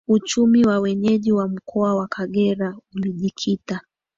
[0.07, 3.81] Uchumi wa wenyeji wa mkoa wa Kagera ulijikita